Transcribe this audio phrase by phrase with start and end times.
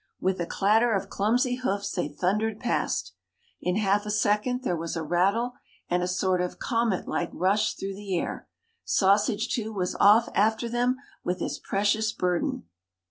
[0.19, 3.13] With a clatter of clumsy hoofs they thundered past.
[3.61, 5.53] In half a second there was a rattle,
[5.91, 8.47] and a sort of comet like rush through the air.
[8.83, 9.69] Sausage II.
[9.69, 12.63] was off after them with his precious burden.